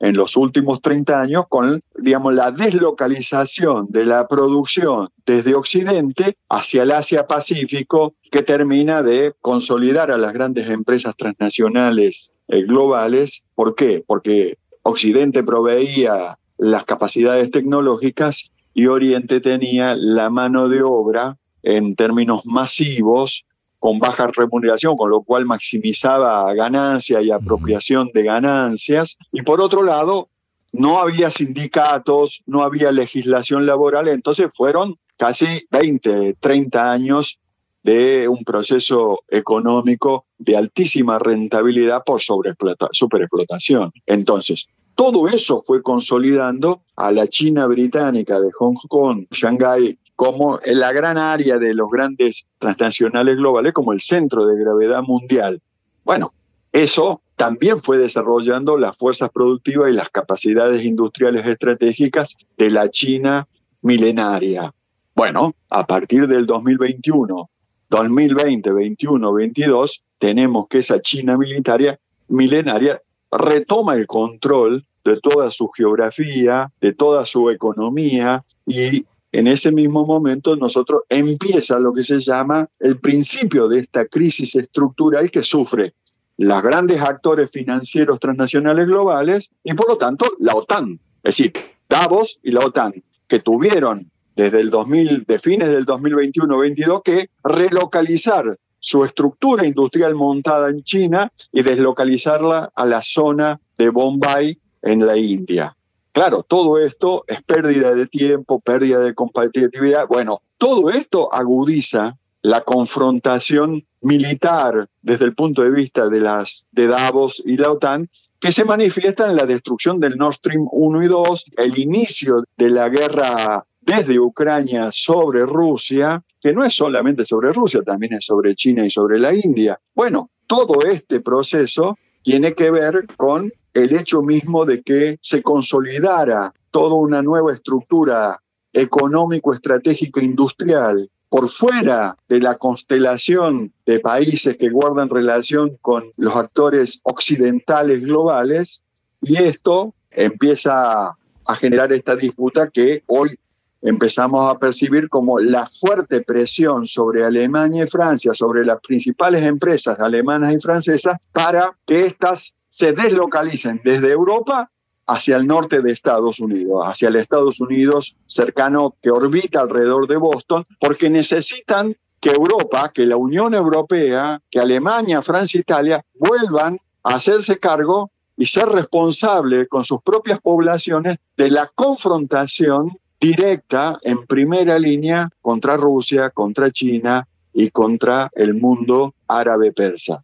en 0.01 0.17
los 0.17 0.35
últimos 0.39 0.81
30 0.81 1.21
años 1.21 1.45
con, 1.47 1.83
digamos, 1.95 2.33
la 2.35 2.51
deslocalización 2.51 3.89
de 3.91 4.07
la 4.07 4.27
producción 4.27 5.11
desde 5.27 5.55
Occidente 5.55 6.39
hacia 6.49 6.85
el 6.85 6.93
Asia-Pacífico, 6.93 8.15
que 8.31 8.43
termina 8.43 9.03
de 9.03 9.35
consolidar 9.43 10.11
a 10.11 10.17
las 10.17 10.33
grandes 10.33 10.71
empresas 10.71 11.15
transnacionales 11.17 12.33
eh, 12.49 12.63
globales. 12.63 13.45
¿Por 13.55 13.75
qué? 13.75 14.03
Porque 14.07 14.57
Occidente 14.85 15.43
proveía 15.43 16.38
las 16.59 16.85
capacidades 16.85 17.50
tecnológicas 17.50 18.50
y 18.75 18.87
Oriente 18.87 19.41
tenía 19.41 19.97
la 19.97 20.29
mano 20.29 20.69
de 20.69 20.83
obra 20.83 21.38
en 21.62 21.97
términos 21.97 22.45
masivos 22.45 23.47
con 23.79 23.99
baja 23.99 24.29
remuneración, 24.29 24.97
con 24.97 25.11
lo 25.11 25.23
cual 25.23 25.47
maximizaba 25.47 26.53
ganancia 26.55 27.23
y 27.23 27.31
apropiación 27.31 28.11
de 28.12 28.23
ganancias. 28.25 29.17
Y 29.33 29.43
por 29.43 29.61
otro 29.62 29.83
lado, 29.83 30.29
no 30.73 30.99
había 30.99 31.31
sindicatos, 31.31 32.43
no 32.47 32.62
había 32.62 32.93
legislación 32.93 33.64
laboral, 33.64 34.09
entonces 34.09 34.49
fueron 34.55 34.97
casi 35.17 35.67
20, 35.71 36.35
30 36.41 36.93
años 36.93 37.41
de 37.85 38.26
un 38.26 38.45
proceso 38.45 39.21
económico 39.29 40.25
de 40.38 40.57
altísima 40.57 41.19
rentabilidad 41.19 42.03
por 42.05 42.21
superexplotación. 42.21 43.93
Entonces, 44.07 44.69
todo 44.95 45.29
eso 45.29 45.61
fue 45.61 45.83
consolidando 45.83 46.83
a 46.97 47.12
la 47.12 47.29
China 47.29 47.67
británica 47.67 48.41
de 48.41 48.50
Hong 48.53 48.76
Kong, 48.88 49.26
Shanghái, 49.31 49.99
como 50.17 50.59
la 50.64 50.93
gran 50.93 51.19
área 51.19 51.59
de 51.59 51.75
los 51.75 51.91
grandes 51.91 52.47
transnacionales 52.59 53.37
globales, 53.37 53.73
como 53.73 53.93
el 53.93 54.00
centro 54.00 54.47
de 54.47 54.59
gravedad 54.59 55.03
mundial. 55.03 55.61
Bueno, 56.05 56.33
eso 56.73 57.21
también 57.37 57.81
fue 57.81 57.99
desarrollando 57.99 58.79
las 58.79 58.97
fuerzas 58.97 59.31
productivas 59.31 59.91
y 59.91 59.95
las 59.95 60.11
capacidades 60.11 60.85
industriales 60.85 61.45
estratégicas 61.47 62.37
de 62.57 62.71
la 62.71 62.91
China 62.91 63.47
milenaria. 63.83 64.73
Bueno, 65.17 65.55
a 65.69 65.87
partir 65.87 66.26
del 66.26 66.47
2021, 66.47 67.50
2020, 67.91 68.73
21, 68.73 69.33
22, 69.33 70.05
tenemos 70.19 70.69
que 70.69 70.79
esa 70.79 71.00
China 71.00 71.37
militaria, 71.37 71.99
milenaria 72.29 73.00
retoma 73.31 73.95
el 73.95 74.07
control 74.07 74.85
de 75.05 75.21
toda 75.21 75.50
su 75.50 75.69
geografía, 75.69 76.71
de 76.81 76.93
toda 76.95 77.26
su 77.26 77.50
economía 77.50 78.45
y 78.67 79.05
en 79.33 79.49
ese 79.49 79.73
mismo 79.73 80.07
momento 80.07 80.57
nosotros 80.57 81.03
empieza 81.09 81.79
lo 81.79 81.93
que 81.93 82.05
se 82.05 82.21
llama 82.21 82.69
el 82.79 82.99
principio 82.99 83.69
de 83.69 83.81
esta 83.81 84.07
crisis 84.07 84.55
estructural 84.55 85.31
que 85.31 85.43
sufre 85.43 85.95
los 86.37 86.62
grandes 86.62 87.00
actores 87.00 87.50
financieros 87.50 88.19
transnacionales 88.19 88.87
globales 88.87 89.50
y 89.62 89.75
por 89.75 89.88
lo 89.88 89.97
tanto 89.99 90.26
la 90.38 90.55
OTAN, 90.55 91.00
es 91.23 91.37
decir, 91.37 91.53
Davos 91.88 92.41
y 92.43 92.50
la 92.50 92.61
OTAN, 92.61 92.95
que 93.29 93.41
tuvieron 93.41 94.11
desde 94.37 94.61
el 94.61 94.71
2000, 94.71 95.25
de 95.26 95.38
fines 95.38 95.71
del 95.71 95.87
2021-22 95.87 97.03
que 97.03 97.31
relocalizar 97.43 98.59
su 98.79 99.05
estructura 99.05 99.67
industrial 99.67 100.14
montada 100.14 100.69
en 100.69 100.83
China 100.83 101.33
y 101.53 101.62
deslocalizarla 101.62 102.71
a 102.75 102.85
la 102.85 103.03
zona 103.03 103.61
de 103.79 103.88
Bombay 103.88 104.59
en 104.83 105.07
la 105.07 105.17
India. 105.17 105.75
Claro, 106.12 106.45
todo 106.47 106.79
esto 106.79 107.25
es 107.26 107.43
pérdida 107.43 107.95
de 107.95 108.07
tiempo, 108.07 108.61
pérdida 108.61 109.00
de 109.00 109.14
competitividad. 109.14 110.07
Bueno, 110.07 110.43
todo 110.59 110.91
esto 110.91 111.33
agudiza 111.33 112.17
la 112.43 112.61
confrontación 112.61 113.85
militar 114.03 114.88
desde 115.00 115.25
el 115.25 115.35
punto 115.35 115.62
de 115.62 115.71
vista 115.71 116.09
de 116.09 116.21
las 116.21 116.67
de 116.71 116.87
Davos 116.87 117.43
y 117.45 117.57
la 117.57 117.71
OTAN 117.71 118.11
que 118.38 118.53
se 118.53 118.67
manifiesta 118.67 119.26
en 119.26 119.37
la 119.37 119.47
destrucción 119.47 119.99
del 119.99 120.19
Nord 120.19 120.35
Stream 120.35 120.69
1 120.71 121.03
y 121.03 121.09
2, 121.09 121.45
el 121.57 121.79
inicio 121.79 122.45
de 122.59 122.69
la 122.69 122.91
guerra 122.91 123.64
desde 123.85 124.19
Ucrania 124.19 124.91
sobre 124.93 125.45
Rusia, 125.45 126.23
que 126.41 126.53
no 126.53 126.64
es 126.64 126.75
solamente 126.75 127.25
sobre 127.25 127.53
Rusia, 127.53 127.83
también 127.83 128.14
es 128.14 128.25
sobre 128.25 128.55
China 128.55 128.85
y 128.87 128.91
sobre 128.91 129.19
la 129.19 129.35
India. 129.35 129.79
Bueno, 129.95 130.31
todo 130.47 130.83
este 130.83 131.21
proceso 131.21 131.99
tiene 132.23 132.55
que 132.55 132.71
ver 132.71 133.07
con 133.17 133.53
el 133.75 133.95
hecho 133.95 134.23
mismo 134.23 134.64
de 134.64 134.83
que 134.83 135.19
se 135.21 135.43
consolidara 135.43 136.53
toda 136.71 136.95
una 136.95 137.23
nueva 137.23 137.53
estructura 137.53 138.41
económico, 138.73 139.53
estratégico, 139.53 140.21
industrial 140.21 141.11
por 141.29 141.49
fuera 141.49 142.17
de 142.29 142.41
la 142.41 142.57
constelación 142.57 143.73
de 143.85 143.99
países 143.99 144.57
que 144.57 144.71
guardan 144.71 145.11
relación 145.11 145.76
con 145.81 146.12
los 146.17 146.37
actores 146.37 147.00
occidentales 147.03 148.03
globales 148.03 148.85
y 149.21 149.43
esto 149.43 149.95
empieza 150.11 151.09
a 151.47 151.57
generar 151.57 151.93
esta 151.93 152.14
disputa 152.14 152.71
que 152.71 153.03
hoy 153.07 153.37
empezamos 153.85 154.50
a 154.50 154.59
percibir 154.59 155.09
como 155.09 155.38
la 155.38 155.67
fuerte 155.67 156.23
presión 156.23 156.87
sobre 156.87 157.25
Alemania 157.25 157.85
y 157.85 157.87
Francia, 157.87 158.33
sobre 158.35 158.64
las 158.64 158.81
principales 158.81 159.45
empresas 159.45 160.00
alemanas 160.00 160.55
y 160.55 160.61
francesas, 160.61 161.19
para 161.33 161.76
que 161.87 162.07
éstas 162.07 162.57
se 162.69 162.93
deslocalicen 162.93 163.83
desde 163.85 164.11
Europa 164.11 164.71
hacia 165.07 165.37
el 165.37 165.47
norte 165.47 165.83
de 165.83 165.93
Estados 165.93 166.41
Unidos, 166.41 166.83
hacia 166.87 167.09
el 167.09 167.17
Estados 167.17 167.61
Unidos 167.61 168.17
cercano 168.26 168.97
que 169.03 169.11
orbita 169.11 169.61
alrededor 169.61 170.09
de 170.09 170.17
Boston, 170.17 170.67
porque 170.81 171.11
necesitan 171.11 171.95
que 172.21 172.31
Europa, 172.31 172.91
que 172.93 173.05
la 173.05 173.19
Unión 173.19 173.53
Europea, 173.53 174.41
que 174.50 174.61
Alemania, 174.61 175.21
Francia, 175.21 175.61
Italia 175.61 176.03
vuelvan 176.14 176.79
a 177.03 177.17
hacerse 177.17 177.59
cargo 177.59 178.11
y 178.35 178.47
ser 178.47 178.67
responsable 178.67 179.69
con 179.69 179.85
sus 179.85 180.00
propias 180.03 180.41
poblaciones 180.41 181.19
de 181.37 181.50
la 181.50 181.71
confrontación 181.75 182.99
directa 183.25 183.99
en 184.02 184.26
primera 184.26 184.78
línea 184.78 185.31
contra 185.40 185.78
Rusia, 185.78 186.28
contra 186.28 186.71
China 186.71 187.26
y 187.54 187.71
contra 187.71 188.31
el 188.35 188.52
mundo 188.52 189.14
árabe 189.26 189.73
persa. 189.73 190.23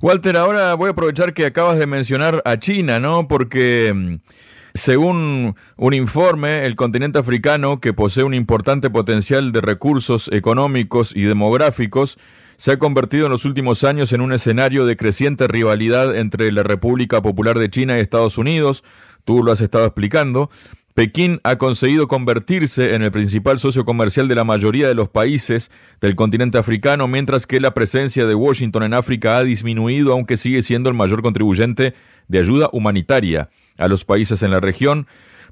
Walter, 0.00 0.36
ahora 0.38 0.72
voy 0.74 0.88
a 0.88 0.92
aprovechar 0.92 1.34
que 1.34 1.44
acabas 1.44 1.78
de 1.78 1.86
mencionar 1.86 2.40
a 2.46 2.58
China, 2.58 3.00
¿no? 3.00 3.28
Porque 3.28 3.92
mm, 3.94 4.14
según 4.72 5.56
un 5.76 5.94
informe, 5.94 6.64
el 6.64 6.74
continente 6.74 7.18
africano, 7.18 7.80
que 7.80 7.92
posee 7.92 8.24
un 8.24 8.32
importante 8.32 8.88
potencial 8.88 9.52
de 9.52 9.60
recursos 9.60 10.30
económicos 10.32 11.14
y 11.14 11.24
demográficos, 11.24 12.18
se 12.56 12.72
ha 12.72 12.78
convertido 12.78 13.26
en 13.26 13.32
los 13.32 13.44
últimos 13.44 13.84
años 13.84 14.12
en 14.14 14.22
un 14.22 14.32
escenario 14.32 14.86
de 14.86 14.96
creciente 14.96 15.48
rivalidad 15.48 16.16
entre 16.16 16.50
la 16.50 16.62
República 16.62 17.20
Popular 17.20 17.58
de 17.58 17.68
China 17.68 17.98
y 17.98 18.00
Estados 18.00 18.38
Unidos, 18.38 18.84
tú 19.24 19.42
lo 19.42 19.52
has 19.52 19.60
estado 19.60 19.84
explicando, 19.84 20.48
Pekín 20.98 21.38
ha 21.44 21.58
conseguido 21.58 22.08
convertirse 22.08 22.96
en 22.96 23.02
el 23.02 23.12
principal 23.12 23.60
socio 23.60 23.84
comercial 23.84 24.26
de 24.26 24.34
la 24.34 24.42
mayoría 24.42 24.88
de 24.88 24.96
los 24.96 25.08
países 25.08 25.70
del 26.00 26.16
continente 26.16 26.58
africano, 26.58 27.06
mientras 27.06 27.46
que 27.46 27.60
la 27.60 27.72
presencia 27.72 28.26
de 28.26 28.34
Washington 28.34 28.82
en 28.82 28.94
África 28.94 29.36
ha 29.36 29.44
disminuido, 29.44 30.12
aunque 30.12 30.36
sigue 30.36 30.60
siendo 30.60 30.88
el 30.88 30.96
mayor 30.96 31.22
contribuyente 31.22 31.94
de 32.26 32.38
ayuda 32.40 32.68
humanitaria 32.72 33.48
a 33.76 33.86
los 33.86 34.04
países 34.04 34.42
en 34.42 34.50
la 34.50 34.58
región. 34.58 35.06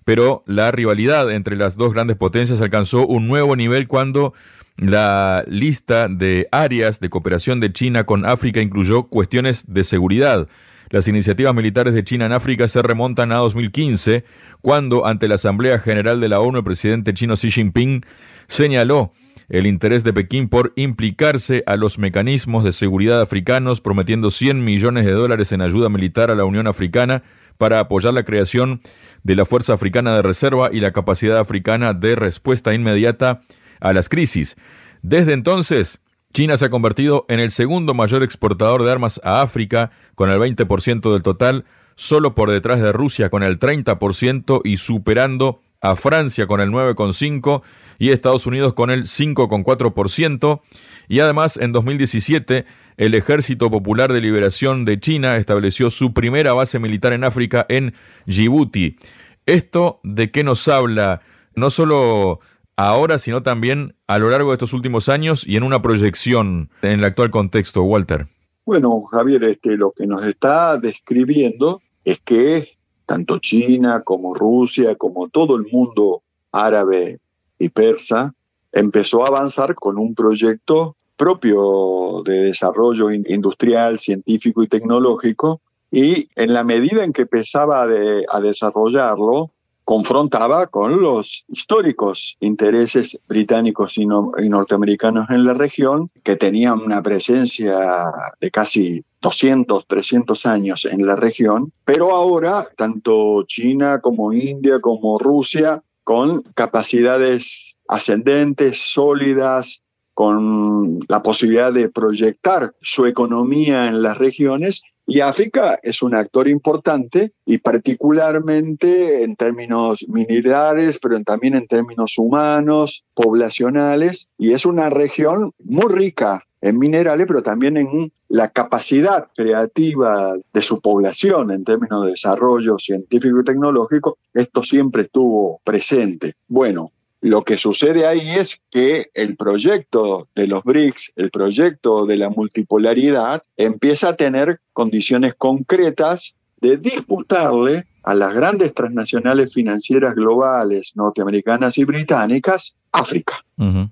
Pero 0.04 0.42
la 0.46 0.72
rivalidad 0.72 1.30
entre 1.30 1.54
las 1.54 1.76
dos 1.76 1.92
grandes 1.92 2.16
potencias 2.16 2.60
alcanzó 2.60 3.06
un 3.06 3.28
nuevo 3.28 3.54
nivel 3.54 3.86
cuando 3.86 4.34
la 4.76 5.44
lista 5.46 6.08
de 6.08 6.48
áreas 6.50 6.98
de 6.98 7.08
cooperación 7.08 7.60
de 7.60 7.72
China 7.72 8.02
con 8.02 8.26
África 8.26 8.60
incluyó 8.60 9.04
cuestiones 9.04 9.64
de 9.68 9.84
seguridad. 9.84 10.48
Las 10.90 11.08
iniciativas 11.08 11.54
militares 11.54 11.94
de 11.94 12.04
China 12.04 12.26
en 12.26 12.32
África 12.32 12.68
se 12.68 12.82
remontan 12.82 13.32
a 13.32 13.36
2015, 13.36 14.24
cuando 14.60 15.06
ante 15.06 15.28
la 15.28 15.34
Asamblea 15.34 15.78
General 15.78 16.20
de 16.20 16.28
la 16.28 16.40
ONU 16.40 16.58
el 16.58 16.64
presidente 16.64 17.12
chino 17.14 17.34
Xi 17.34 17.50
Jinping 17.50 18.02
señaló 18.46 19.12
el 19.48 19.66
interés 19.66 20.02
de 20.04 20.12
Pekín 20.12 20.48
por 20.48 20.72
implicarse 20.76 21.62
a 21.66 21.76
los 21.76 21.98
mecanismos 21.98 22.64
de 22.64 22.72
seguridad 22.72 23.20
africanos, 23.20 23.80
prometiendo 23.80 24.30
100 24.30 24.64
millones 24.64 25.04
de 25.04 25.12
dólares 25.12 25.52
en 25.52 25.60
ayuda 25.60 25.88
militar 25.88 26.30
a 26.30 26.34
la 26.34 26.44
Unión 26.44 26.66
Africana 26.66 27.22
para 27.58 27.80
apoyar 27.80 28.12
la 28.12 28.24
creación 28.24 28.80
de 29.22 29.36
la 29.36 29.44
Fuerza 29.44 29.74
Africana 29.74 30.14
de 30.14 30.22
Reserva 30.22 30.70
y 30.72 30.80
la 30.80 30.92
capacidad 30.92 31.38
africana 31.38 31.94
de 31.94 32.16
respuesta 32.16 32.74
inmediata 32.74 33.40
a 33.80 33.92
las 33.92 34.08
crisis. 34.08 34.56
Desde 35.02 35.32
entonces, 35.32 36.00
China 36.36 36.58
se 36.58 36.66
ha 36.66 36.68
convertido 36.68 37.24
en 37.30 37.40
el 37.40 37.50
segundo 37.50 37.94
mayor 37.94 38.22
exportador 38.22 38.84
de 38.84 38.92
armas 38.92 39.22
a 39.24 39.40
África, 39.40 39.90
con 40.14 40.28
el 40.28 40.38
20% 40.38 41.10
del 41.10 41.22
total, 41.22 41.64
solo 41.94 42.34
por 42.34 42.50
detrás 42.50 42.78
de 42.78 42.92
Rusia 42.92 43.30
con 43.30 43.42
el 43.42 43.58
30% 43.58 44.60
y 44.62 44.76
superando 44.76 45.62
a 45.80 45.96
Francia 45.96 46.46
con 46.46 46.60
el 46.60 46.68
9,5% 46.68 47.62
y 47.98 48.10
Estados 48.10 48.46
Unidos 48.46 48.74
con 48.74 48.90
el 48.90 49.04
5,4%. 49.04 50.60
Y 51.08 51.20
además, 51.20 51.56
en 51.56 51.72
2017, 51.72 52.66
el 52.98 53.14
Ejército 53.14 53.70
Popular 53.70 54.12
de 54.12 54.20
Liberación 54.20 54.84
de 54.84 55.00
China 55.00 55.38
estableció 55.38 55.88
su 55.88 56.12
primera 56.12 56.52
base 56.52 56.78
militar 56.78 57.14
en 57.14 57.24
África 57.24 57.64
en 57.70 57.94
Djibouti. 58.26 58.98
¿Esto 59.46 60.00
de 60.02 60.30
qué 60.30 60.44
nos 60.44 60.68
habla? 60.68 61.22
No 61.54 61.70
solo 61.70 62.40
ahora, 62.76 63.18
sino 63.18 63.42
también 63.42 63.94
a 64.06 64.18
lo 64.18 64.30
largo 64.30 64.50
de 64.50 64.54
estos 64.54 64.72
últimos 64.72 65.08
años 65.08 65.46
y 65.46 65.56
en 65.56 65.62
una 65.62 65.82
proyección 65.82 66.70
en 66.82 66.92
el 66.92 67.04
actual 67.04 67.30
contexto, 67.30 67.82
Walter? 67.82 68.26
Bueno, 68.64 69.00
Javier, 69.02 69.44
este, 69.44 69.76
lo 69.76 69.92
que 69.92 70.06
nos 70.06 70.24
está 70.24 70.76
describiendo 70.76 71.82
es 72.04 72.20
que 72.20 72.76
tanto 73.06 73.38
China 73.38 74.02
como 74.04 74.34
Rusia, 74.34 74.96
como 74.96 75.28
todo 75.28 75.56
el 75.56 75.66
mundo 75.70 76.22
árabe 76.52 77.20
y 77.58 77.68
persa, 77.68 78.34
empezó 78.72 79.24
a 79.24 79.28
avanzar 79.28 79.74
con 79.74 79.98
un 79.98 80.14
proyecto 80.14 80.96
propio 81.16 82.22
de 82.24 82.42
desarrollo 82.42 83.10
industrial, 83.10 83.98
científico 83.98 84.62
y 84.62 84.68
tecnológico, 84.68 85.60
y 85.90 86.28
en 86.34 86.52
la 86.52 86.64
medida 86.64 87.04
en 87.04 87.12
que 87.12 87.22
empezaba 87.22 87.82
a 87.82 88.40
desarrollarlo, 88.40 89.52
confrontaba 89.86 90.66
con 90.66 91.00
los 91.00 91.44
históricos 91.46 92.36
intereses 92.40 93.22
británicos 93.28 93.96
y, 93.98 94.04
norteamericanos 94.04 95.30
en 95.30 95.44
la 95.44 95.54
región, 95.54 96.10
que 96.24 96.34
tenían 96.34 96.80
una 96.80 97.00
presencia 97.04 98.10
de 98.40 98.50
casi 98.50 99.04
200, 99.22 99.86
300 99.86 100.44
años 100.46 100.86
en 100.86 101.06
la 101.06 101.14
región, 101.14 101.72
pero 101.84 102.16
ahora 102.16 102.68
tanto 102.76 103.44
China 103.44 104.00
como 104.00 104.32
India 104.32 104.80
como 104.80 105.20
Rusia, 105.20 105.84
con 106.02 106.42
capacidades 106.56 107.78
ascendentes, 107.86 108.80
sólidas, 108.80 109.84
con 110.12 110.98
la 111.06 111.22
posibilidad 111.22 111.72
de 111.72 111.90
proyectar 111.90 112.74
su 112.80 113.06
economía 113.06 113.86
en 113.86 114.02
las 114.02 114.18
regiones, 114.18 114.82
y 115.06 115.20
África 115.20 115.78
es 115.82 116.02
un 116.02 116.16
actor 116.16 116.48
importante 116.48 117.32
y 117.44 117.58
particularmente 117.58 119.22
en 119.22 119.36
términos 119.36 120.04
minerales, 120.08 120.98
pero 121.00 121.22
también 121.22 121.54
en 121.54 121.68
términos 121.68 122.18
humanos, 122.18 123.04
poblacionales, 123.14 124.30
y 124.36 124.52
es 124.52 124.66
una 124.66 124.90
región 124.90 125.52
muy 125.62 125.92
rica 125.92 126.42
en 126.60 126.78
minerales, 126.78 127.26
pero 127.28 127.42
también 127.42 127.76
en 127.76 128.12
la 128.28 128.48
capacidad 128.48 129.28
creativa 129.36 130.34
de 130.52 130.62
su 130.62 130.80
población 130.80 131.52
en 131.52 131.62
términos 131.62 132.04
de 132.04 132.10
desarrollo 132.10 132.78
científico 132.78 133.40
y 133.40 133.44
tecnológico, 133.44 134.18
esto 134.34 134.64
siempre 134.64 135.02
estuvo 135.02 135.60
presente. 135.62 136.34
Bueno, 136.48 136.90
lo 137.26 137.42
que 137.42 137.58
sucede 137.58 138.06
ahí 138.06 138.30
es 138.30 138.62
que 138.70 139.10
el 139.12 139.36
proyecto 139.36 140.28
de 140.36 140.46
los 140.46 140.62
BRICS, 140.62 141.12
el 141.16 141.32
proyecto 141.32 142.06
de 142.06 142.16
la 142.18 142.30
multipolaridad, 142.30 143.42
empieza 143.56 144.10
a 144.10 144.16
tener 144.16 144.60
condiciones 144.72 145.34
concretas 145.34 146.36
de 146.60 146.76
disputarle 146.76 147.86
a 148.04 148.14
las 148.14 148.32
grandes 148.32 148.72
transnacionales 148.72 149.52
financieras 149.52 150.14
globales 150.14 150.92
norteamericanas 150.94 151.76
y 151.78 151.84
británicas 151.84 152.76
África, 152.92 153.44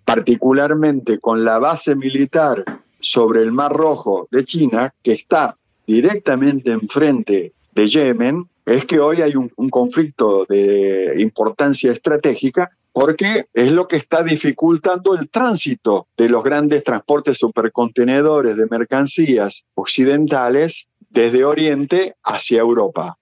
particularmente 0.04 1.18
con 1.18 1.44
la 1.44 1.58
base 1.58 1.96
militar 1.96 2.64
sobre 3.00 3.42
el 3.42 3.50
Mar 3.50 3.72
Rojo 3.72 4.28
de 4.30 4.44
China, 4.44 4.94
que 5.02 5.12
está 5.12 5.56
directamente 5.88 6.70
enfrente 6.70 7.52
de 7.72 7.86
Yemen, 7.88 8.48
es 8.64 8.84
que 8.84 9.00
hoy 9.00 9.22
hay 9.22 9.34
un 9.34 9.68
conflicto 9.70 10.46
de 10.48 11.16
importancia 11.18 11.90
estratégica 11.90 12.70
porque 12.94 13.48
es 13.52 13.72
lo 13.72 13.88
que 13.88 13.96
está 13.96 14.22
dificultando 14.22 15.16
el 15.16 15.28
tránsito 15.28 16.06
de 16.16 16.28
los 16.28 16.44
grandes 16.44 16.84
transportes 16.84 17.38
supercontenedores 17.38 18.56
de 18.56 18.66
mercancías 18.70 19.66
occidentales 19.74 20.86
desde 21.10 21.44
Oriente 21.44 22.14
hacia 22.22 22.60
Europa. 22.60 23.18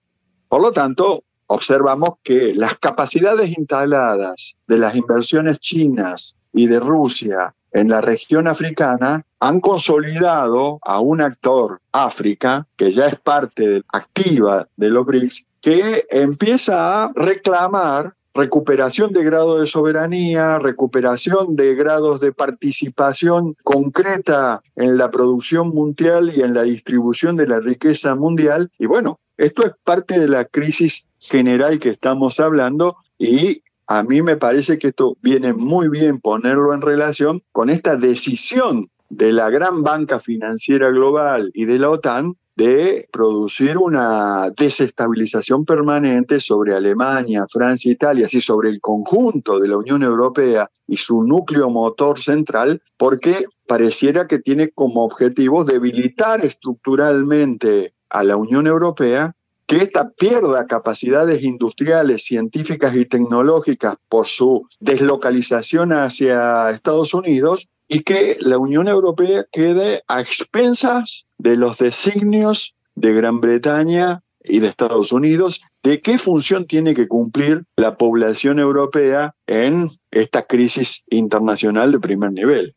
Por 0.47 0.61
lo 0.61 0.71
tanto, 0.73 1.23
observamos 1.47 2.19
que 2.21 2.53
las 2.53 2.77
capacidades 2.77 3.57
instaladas 3.57 4.57
de 4.67 4.77
las 4.77 4.95
inversiones 4.95 5.59
chinas 5.59 6.35
y 6.53 6.67
de 6.67 6.79
Rusia 6.79 7.55
en 7.71 7.89
la 7.89 7.99
región 7.99 8.47
africana 8.47 9.25
han 9.39 9.59
consolidado 9.59 10.77
a 10.83 10.99
un 10.99 11.19
actor, 11.19 11.81
África, 11.91 12.67
que 12.75 12.91
ya 12.91 13.07
es 13.07 13.15
parte 13.15 13.81
activa 13.87 14.67
de 14.77 14.89
los 14.91 15.03
BRICS, 15.03 15.47
que 15.61 16.05
empieza 16.11 17.05
a 17.05 17.11
reclamar 17.15 18.13
recuperación 18.33 19.13
de 19.13 19.23
grado 19.23 19.59
de 19.59 19.67
soberanía, 19.67 20.59
recuperación 20.59 21.55
de 21.55 21.75
grados 21.75 22.19
de 22.19 22.33
participación 22.33 23.55
concreta 23.63 24.61
en 24.75 24.97
la 24.97 25.11
producción 25.11 25.69
mundial 25.69 26.31
y 26.35 26.41
en 26.41 26.53
la 26.53 26.63
distribución 26.63 27.35
de 27.35 27.47
la 27.47 27.59
riqueza 27.59 28.15
mundial. 28.15 28.71
Y 28.79 28.87
bueno, 28.87 29.19
esto 29.37 29.65
es 29.65 29.73
parte 29.83 30.19
de 30.19 30.27
la 30.27 30.45
crisis 30.45 31.07
general 31.19 31.79
que 31.79 31.89
estamos 31.89 32.39
hablando 32.39 32.97
y 33.17 33.63
a 33.87 34.03
mí 34.03 34.21
me 34.21 34.37
parece 34.37 34.77
que 34.79 34.87
esto 34.87 35.17
viene 35.21 35.53
muy 35.53 35.89
bien 35.89 36.19
ponerlo 36.19 36.73
en 36.73 36.81
relación 36.81 37.43
con 37.51 37.69
esta 37.69 37.97
decisión 37.97 38.89
de 39.09 39.31
la 39.31 39.49
gran 39.49 39.83
banca 39.83 40.19
financiera 40.19 40.89
global 40.89 41.51
y 41.53 41.65
de 41.65 41.79
la 41.79 41.89
OTAN 41.89 42.35
de 42.55 43.07
producir 43.11 43.77
una 43.77 44.49
desestabilización 44.55 45.65
permanente 45.65 46.39
sobre 46.39 46.75
Alemania, 46.75 47.45
Francia, 47.51 47.91
Italia, 47.91 48.27
así 48.27 48.41
sobre 48.41 48.69
el 48.69 48.79
conjunto 48.79 49.59
de 49.59 49.67
la 49.67 49.77
Unión 49.77 50.03
Europea 50.03 50.69
y 50.87 50.97
su 50.97 51.23
núcleo 51.23 51.69
motor 51.69 52.19
central, 52.19 52.81
porque 52.97 53.45
pareciera 53.67 54.27
que 54.27 54.39
tiene 54.39 54.69
como 54.69 55.03
objetivo 55.03 55.63
debilitar 55.63 56.45
estructuralmente 56.45 57.93
a 58.09 58.23
la 58.23 58.37
Unión 58.37 58.67
Europea 58.67 59.35
que 59.65 59.77
ésta 59.77 60.11
pierda 60.11 60.67
capacidades 60.67 61.41
industriales, 61.43 62.25
científicas 62.25 62.95
y 62.95 63.05
tecnológicas 63.05 63.95
por 64.09 64.27
su 64.27 64.67
deslocalización 64.79 65.93
hacia 65.93 66.69
Estados 66.69 67.13
Unidos 67.13 67.69
y 67.87 68.01
que 68.01 68.37
la 68.39 68.57
Unión 68.57 68.87
Europea 68.87 69.45
quede 69.51 70.03
a 70.07 70.21
expensas 70.21 71.25
de 71.43 71.57
los 71.57 71.77
designios 71.77 72.73
de 72.95 73.13
Gran 73.13 73.41
Bretaña 73.41 74.21
y 74.43 74.59
de 74.59 74.67
Estados 74.69 75.11
Unidos 75.11 75.61
de 75.83 76.01
qué 76.01 76.17
función 76.17 76.65
tiene 76.65 76.93
que 76.93 77.07
cumplir 77.09 77.65
la 77.75 77.97
población 77.97 78.59
europea 78.59 79.35
en 79.45 79.89
esta 80.11 80.43
crisis 80.43 81.03
internacional 81.09 81.91
de 81.91 81.99
primer 81.99 82.31
nivel. 82.31 82.75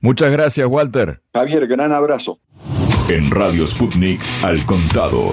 Muchas 0.00 0.30
gracias, 0.30 0.68
Walter. 0.68 1.22
Javier, 1.32 1.66
gran 1.66 1.92
abrazo. 1.92 2.38
En 3.08 3.30
Radio 3.30 3.66
Sputnik, 3.66 4.20
al 4.42 4.64
contado, 4.66 5.32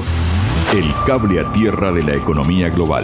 el 0.74 0.86
cable 1.06 1.42
a 1.42 1.52
tierra 1.52 1.92
de 1.92 2.04
la 2.04 2.16
economía 2.16 2.70
global. 2.70 3.04